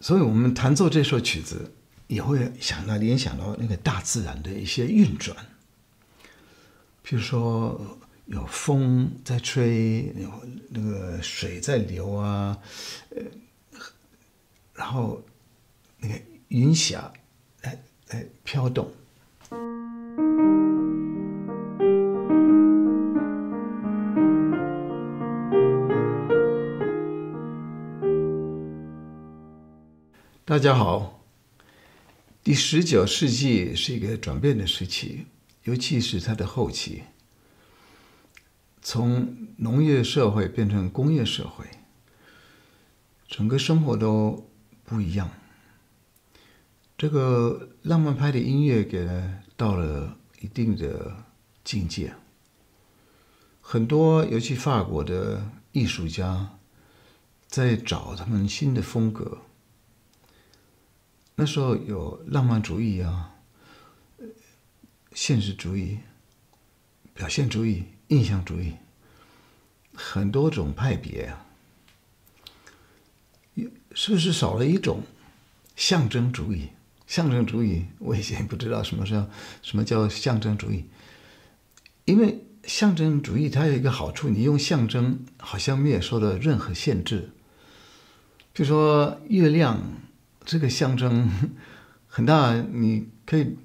[0.00, 1.72] 所以我们弹奏这首曲子，
[2.06, 5.36] 也会想到联想到那个大自然的一些运转，
[7.02, 10.30] 比如说有风在吹，有
[10.70, 12.58] 那个水在流啊，
[13.10, 13.22] 呃，
[14.74, 15.22] 然后
[15.98, 16.14] 那个
[16.48, 17.12] 云霞
[17.62, 18.92] 来来飘动。
[30.48, 31.24] 大家好，
[32.44, 35.26] 第十九世纪是一个转变的时期，
[35.64, 37.02] 尤其是它的后期，
[38.80, 41.66] 从农业社会变成工业社会，
[43.26, 44.48] 整个生活都
[44.84, 45.28] 不一样。
[46.96, 51.24] 这个浪漫派的音乐给了到了一定的
[51.64, 52.14] 境界，
[53.60, 56.56] 很多尤其法国的艺术家
[57.48, 59.38] 在找他们新的风格。
[61.38, 63.34] 那时候有浪漫主义啊，
[65.12, 65.98] 现实主义、
[67.12, 68.72] 表现主义、印象主义，
[69.92, 71.44] 很多种派别啊。
[73.92, 75.02] 是不是少了一种
[75.74, 76.68] 象征主义？
[77.06, 79.28] 象征主义，我以前不知道什么叫
[79.60, 80.86] 什么叫象征主义，
[82.06, 87.30] 因为象征主义它有一个好处，你用象征好像没有受到任何限制，
[88.54, 89.82] 就说月亮。
[90.46, 91.28] 这个象征
[92.06, 93.56] 很大，你可以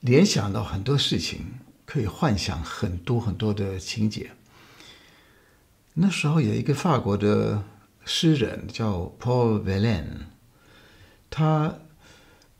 [0.00, 1.40] 联想到很多事情，
[1.84, 4.30] 可以幻想很多很多的情节。
[5.92, 7.62] 那时候有一个法国的
[8.06, 10.26] 诗人叫 Paul v e l a n
[11.28, 11.78] 他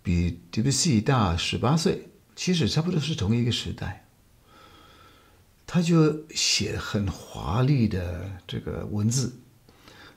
[0.03, 4.07] 比 Debussy 大十八岁，其实差不多是同一个时代。
[5.67, 9.41] 他就写很华丽的这个文字，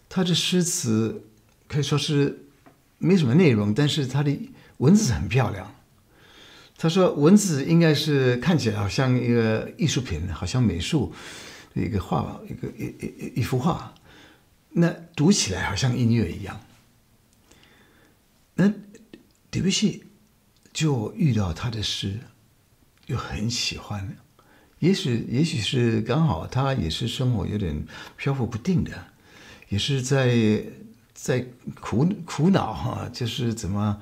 [0.09, 1.23] 他的诗词
[1.69, 2.47] 可以说是。
[2.99, 4.37] 没什么内容，但是他的
[4.77, 5.73] 文字很漂亮。
[6.77, 11.13] 他说文字应该是看起来好像一个艺术品，好像美术
[11.73, 13.93] 的一个画，一个一一一幅画。
[14.69, 16.59] 那读起来好像音乐一样。
[18.55, 18.69] 那
[19.49, 20.03] 德布西
[20.71, 22.19] 就遇到他的诗，
[23.07, 24.15] 又很喜欢。
[24.79, 29.07] 也许也许是刚好他也是生活有点漂浮不定的，
[29.69, 30.63] 也是在。
[31.21, 31.45] 在
[31.81, 34.01] 苦苦恼哈，就是怎么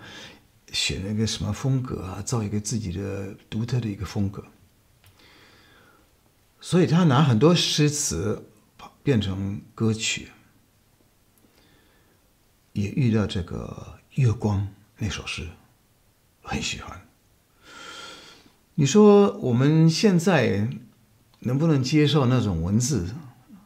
[0.71, 4.43] 选一个什么风格啊，造一个自己的独特的一个风格。
[6.61, 8.47] 所以他拿很多诗词
[9.01, 10.29] 变成歌曲，
[12.73, 14.67] 也遇到这个月光
[14.99, 15.47] 那首诗，
[16.43, 17.01] 很喜欢。
[18.75, 20.69] 你说我们现在
[21.39, 23.09] 能不能接受那种文字，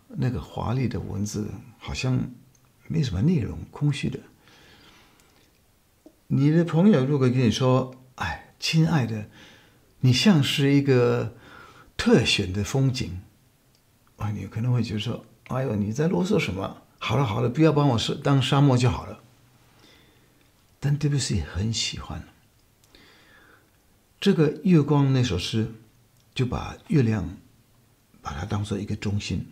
[0.07, 2.17] 那个华丽的文字，好像？
[2.91, 4.19] 没什么内容，空虚的。
[6.27, 9.29] 你的朋友如果跟你说：“哎，亲爱的，
[10.01, 11.33] 你像是一个
[11.95, 13.21] 特选的风景。”
[14.17, 19.23] 啊，你可能会觉得说：“哎呦，你在啰嗦什么？”好了好了，不要帮我是当沙漠就好了。
[20.81, 22.27] 但对不起，很喜欢
[24.19, 25.73] 这个月光那首诗，
[26.35, 27.37] 就把月亮
[28.21, 29.47] 把它当做一个中心，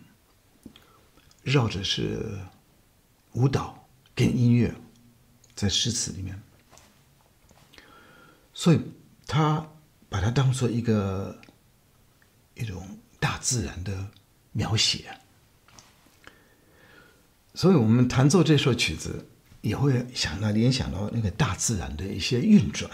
[1.42, 2.38] 绕着是。
[3.32, 4.74] 舞蹈跟音乐
[5.54, 6.42] 在诗词里面，
[8.52, 8.80] 所以
[9.26, 9.68] 他
[10.08, 11.40] 把它当做一个
[12.54, 14.08] 一种大自然的
[14.52, 15.16] 描写。
[17.54, 19.28] 所以我们弹奏这首曲子，
[19.60, 22.90] 也会想到联想到那个大自然的一些运转，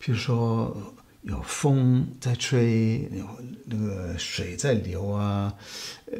[0.00, 3.26] 譬如说有风在吹，有
[3.66, 5.54] 那个水在流啊，
[6.06, 6.18] 呃，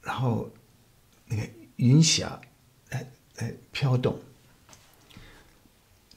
[0.00, 0.48] 然后。
[1.26, 1.42] 那个
[1.76, 2.40] 云霞，
[2.90, 4.18] 来来飘动，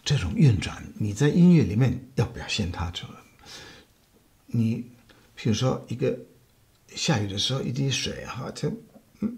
[0.03, 3.03] 这种运转，你在音乐里面要表现它，就
[4.47, 4.85] 你，
[5.35, 6.17] 比如说一个
[6.95, 8.71] 下雨的时候，一滴水哈，就
[9.21, 9.37] 嗯，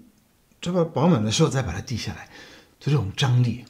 [0.59, 2.29] 这个饱满的时候再把它滴下来，
[2.79, 3.66] 就这种张力。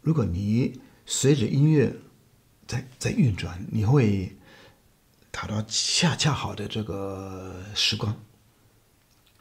[0.00, 1.94] 如果你随着音乐
[2.66, 4.36] 在在运转，你会
[5.30, 8.14] 达到恰恰好的这个时光，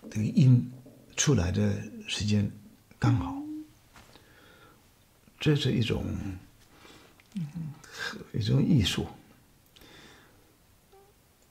[0.10, 0.72] 这个音。
[1.16, 1.74] 出来的
[2.08, 2.52] 时间
[3.00, 3.42] 刚好，
[5.40, 6.04] 这是一种
[8.34, 9.08] 一种艺术。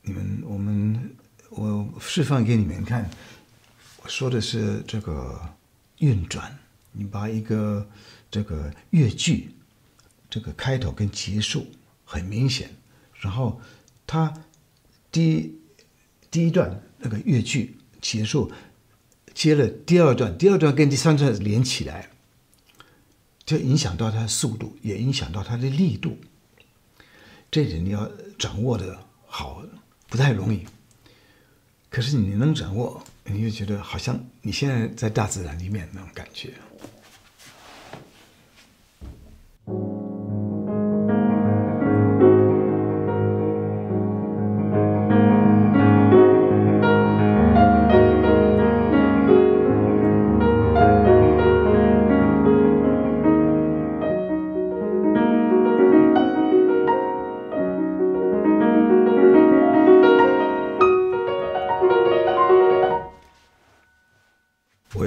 [0.02, 1.16] 你们，我们，
[1.49, 3.08] 我示范给你们看。
[4.02, 5.40] 我说的是这个
[5.99, 6.58] 运转，
[6.93, 7.88] 你把一个
[8.31, 9.50] 这个乐句，
[10.28, 11.67] 这个开头跟结束
[12.05, 12.70] 很明显，
[13.14, 13.58] 然后
[14.06, 14.32] 它
[15.10, 15.58] 第
[16.31, 18.52] 第一段那个乐句结束。
[19.34, 22.08] 接了第二段，第二段跟第三段连起来，
[23.44, 26.16] 就影响到它的速度，也影响到它的力度。
[27.50, 29.62] 这点你要掌握的好，
[30.08, 30.64] 不太容易。
[31.90, 36.52] 可是你能掌握，你就觉得好像你现在在大自然里面那种感觉。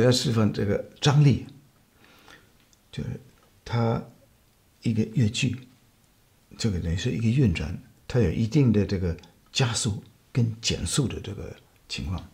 [0.07, 1.45] 要释放这个张力，
[2.92, 3.09] 就是
[3.65, 4.01] 它
[4.81, 5.56] 一个乐句，
[6.57, 7.77] 这个等于是一个运转，
[8.07, 9.15] 它有一定的这个
[9.51, 10.01] 加速
[10.31, 11.54] 跟减速的这个
[11.89, 12.25] 情况。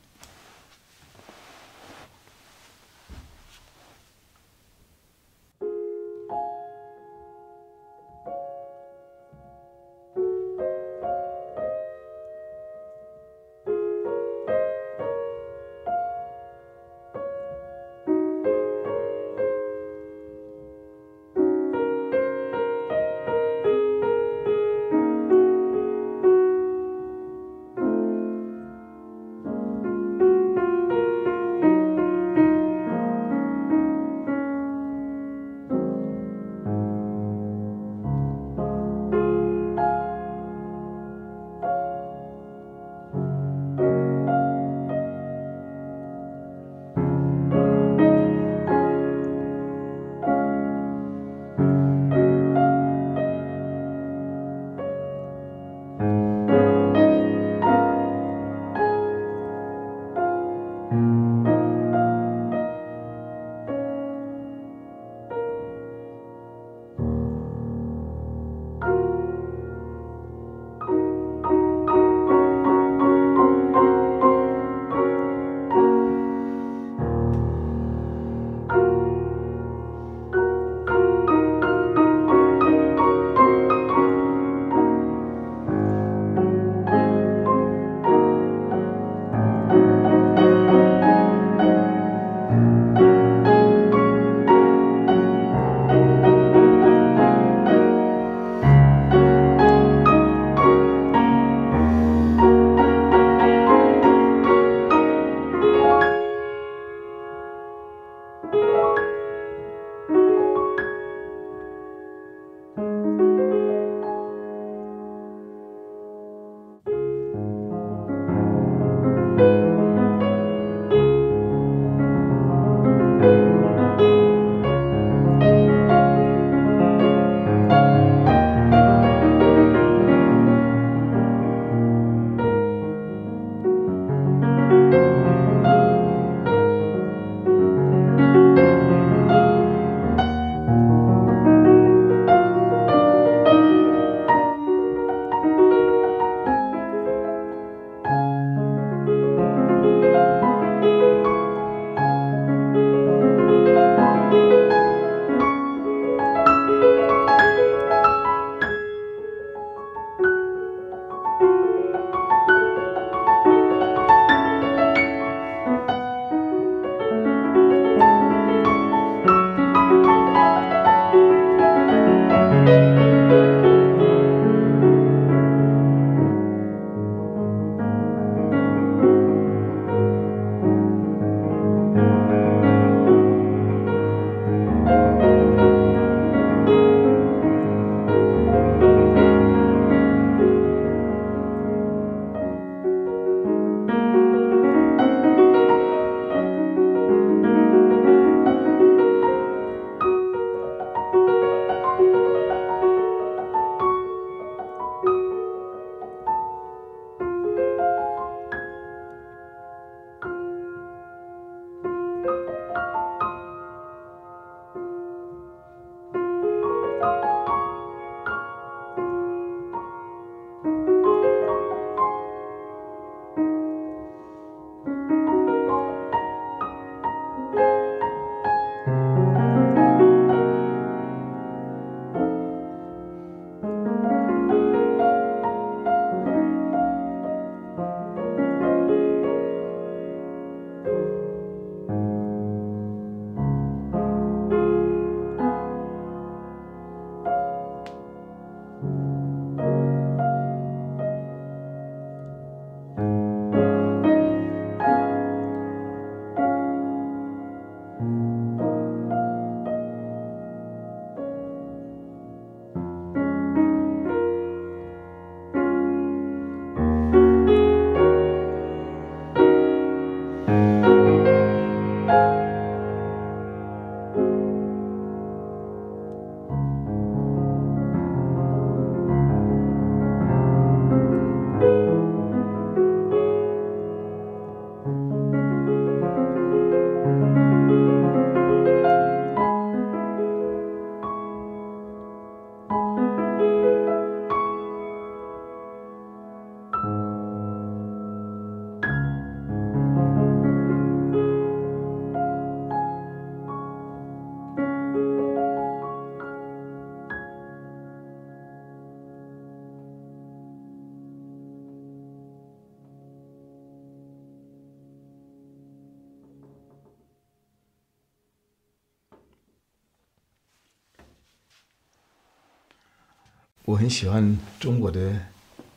[323.65, 325.27] 我很喜欢中国的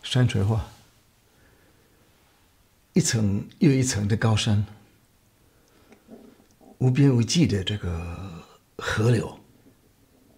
[0.03, 0.69] 山水画，
[2.95, 4.67] 一层又一层的高山，
[6.79, 8.45] 无边无际的这个
[8.79, 9.39] 河流，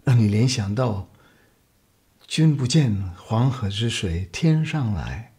[0.04, 1.08] 让你联想到
[2.28, 5.32] “君不见黄河之水天上来，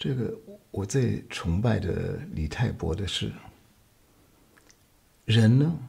[0.00, 0.34] 这个
[0.70, 3.30] 我最崇拜的李太伯的是
[5.26, 5.88] 人呢。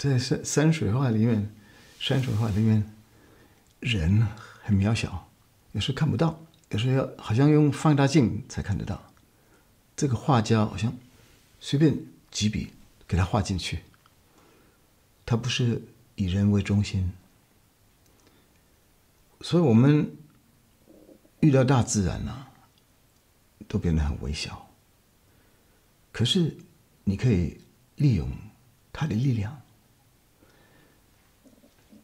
[0.00, 1.54] 在山山水画里面，
[1.98, 2.90] 山水画里面，
[3.80, 4.26] 人
[4.62, 5.28] 很渺小，
[5.72, 6.40] 有时看不到，
[6.70, 9.12] 有时要好像用放大镜才看得到。
[9.94, 10.96] 这个画家好像
[11.60, 11.94] 随便
[12.30, 12.70] 几笔
[13.06, 13.80] 给他画进去，
[15.26, 15.82] 他不是
[16.14, 17.12] 以人为中心，
[19.42, 20.16] 所以我们
[21.40, 22.46] 遇到大自然呢，
[23.68, 24.70] 都变得很微小。
[26.10, 26.56] 可是
[27.04, 27.60] 你可以
[27.96, 28.30] 利用
[28.94, 29.60] 它的力量。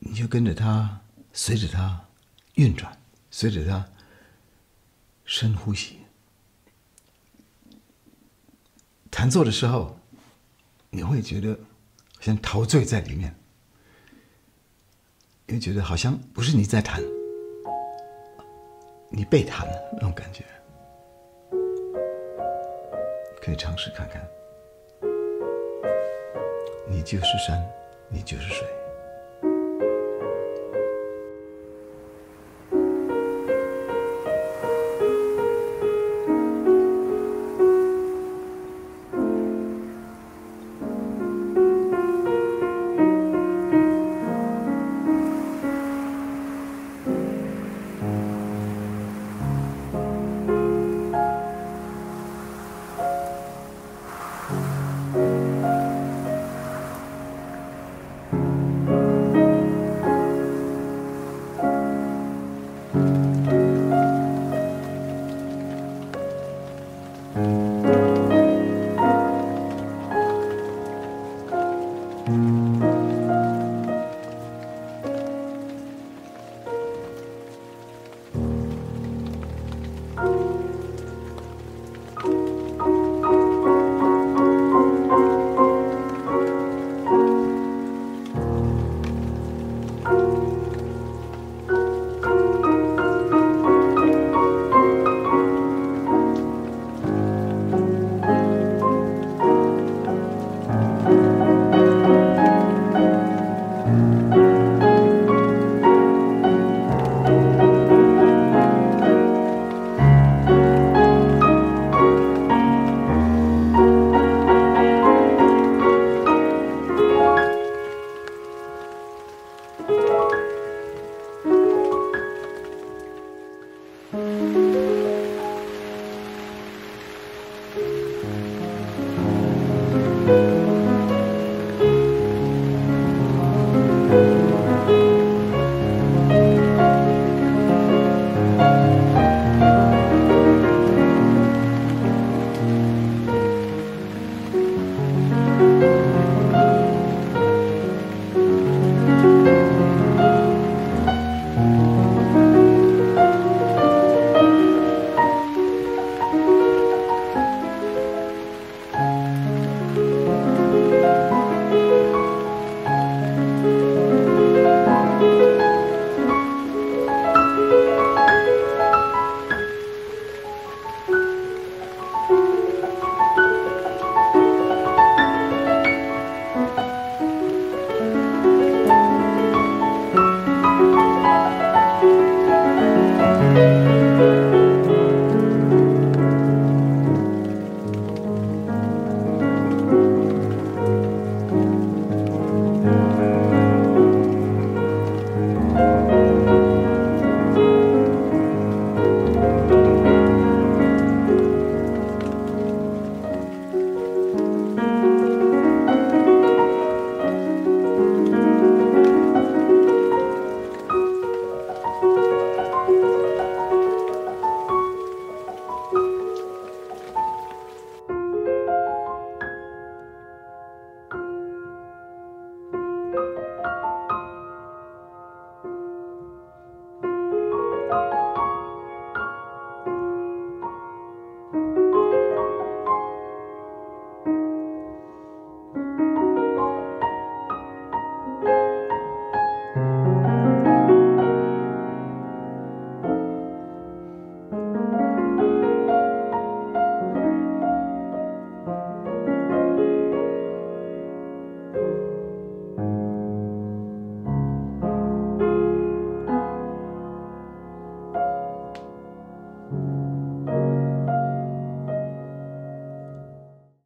[0.09, 1.01] 你就跟着它，
[1.33, 2.01] 随着它
[2.55, 2.97] 运转，
[3.31, 3.85] 随着它
[5.25, 5.99] 深呼吸。
[9.11, 9.99] 弹奏的时候，
[10.91, 11.59] 你会觉得
[12.21, 13.35] 像陶醉在里面，
[15.47, 17.03] 又觉得好像不是你在弹，
[19.11, 20.45] 你被弹了那种感觉。
[23.43, 24.27] 可以尝试看看。
[26.89, 27.65] 你就是山，
[28.09, 28.86] 你就是水。